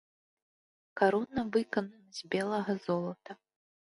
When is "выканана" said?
1.57-2.09